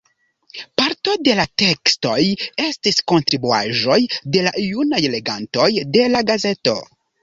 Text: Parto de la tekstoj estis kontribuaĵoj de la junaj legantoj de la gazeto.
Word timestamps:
Parto 0.79 1.13
de 1.27 1.35
la 1.39 1.45
tekstoj 1.65 2.17
estis 2.69 2.99
kontribuaĵoj 3.13 4.01
de 4.35 4.47
la 4.51 4.59
junaj 4.73 5.07
legantoj 5.19 5.73
de 5.97 6.13
la 6.15 6.29
gazeto. 6.35 6.81